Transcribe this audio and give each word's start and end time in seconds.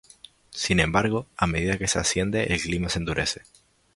Sin 0.63 0.79
embargo, 0.79 1.27
a 1.37 1.45
medida 1.45 1.77
que 1.77 1.87
se 1.87 1.99
asciende, 1.99 2.45
el 2.45 2.59
clima 2.59 2.89
se 2.89 2.97
endurece. 2.97 3.43